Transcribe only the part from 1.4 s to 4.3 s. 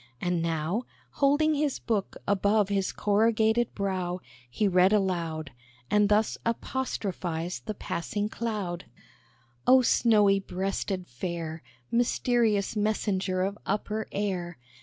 his book above his corrugated brow